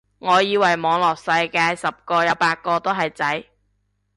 [0.17, 3.45] 我以為網絡世界十個有八個都係仔